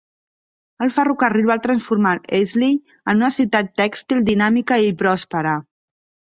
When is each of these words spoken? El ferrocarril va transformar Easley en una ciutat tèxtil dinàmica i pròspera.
El 0.85 0.91
ferrocarril 0.93 1.49
va 1.49 1.57
transformar 1.65 2.13
Easley 2.37 2.73
en 3.13 3.21
una 3.21 3.29
ciutat 3.37 3.71
tèxtil 3.83 4.25
dinàmica 4.31 4.81
i 4.87 4.91
pròspera. 5.05 5.55